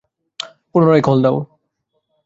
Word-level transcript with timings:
পুনরায় 0.69 1.03
কল 1.03 1.17
দাও। 1.23 1.37